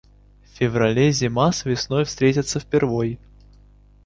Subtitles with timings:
[0.43, 3.19] В феврале зима с весной встретятся впервой.